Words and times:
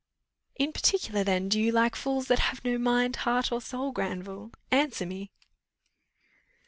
"In 0.55 0.73
particular, 0.73 1.23
then, 1.23 1.47
do 1.47 1.59
you 1.61 1.71
like 1.71 1.95
fools 1.95 2.25
that 2.25 2.39
have 2.39 2.65
no 2.65 2.79
mind, 2.79 3.17
heart, 3.17 3.51
or 3.51 3.61
soul, 3.61 3.91
Granville? 3.91 4.49
Answer 4.71 5.05
me." 5.05 5.29